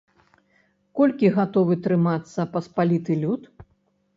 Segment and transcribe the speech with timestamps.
[0.99, 3.41] Колькі гатовы трымацца паспаліты люд?